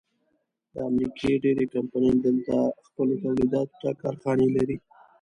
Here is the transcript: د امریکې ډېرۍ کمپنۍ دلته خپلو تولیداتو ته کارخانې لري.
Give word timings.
د 0.73 0.75
امریکې 0.89 1.31
ډېرۍ 1.43 1.65
کمپنۍ 1.75 2.11
دلته 2.25 2.55
خپلو 2.85 3.13
تولیداتو 3.23 3.75
ته 3.81 3.89
کارخانې 4.01 4.47
لري. 4.55 4.77